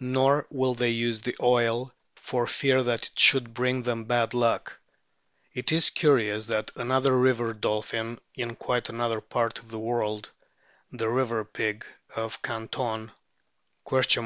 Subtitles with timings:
[0.00, 4.78] Nor will they use the oil for fear that it should bring them bad luck.
[5.52, 10.30] It is curious that another river dolphin in quite another part of the world,
[10.92, 11.84] the "river pig"
[12.14, 13.12] of Canton